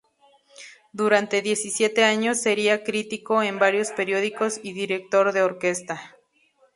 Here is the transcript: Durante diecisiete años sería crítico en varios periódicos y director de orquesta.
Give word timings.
Durante 0.93 1.43
diecisiete 1.43 2.03
años 2.03 2.39
sería 2.41 2.83
crítico 2.83 3.43
en 3.43 3.59
varios 3.59 3.91
periódicos 3.91 4.59
y 4.63 4.73
director 4.73 5.31
de 5.31 5.43
orquesta. 5.43 6.17